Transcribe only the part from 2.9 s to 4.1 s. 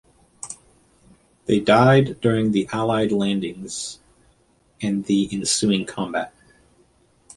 landings